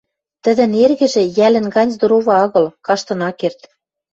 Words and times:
Тӹдӹн 0.43 0.71
эргӹжӹ 0.83 1.23
йӓлӹн 1.37 1.67
гань 1.75 1.91
здорова 1.95 2.35
агыл, 2.45 2.65
каштын 2.85 3.19
ак 3.27 3.35
керд 3.39 3.59